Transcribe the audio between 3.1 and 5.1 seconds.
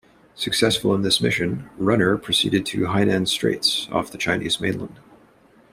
Straits, off the Chinese mainland.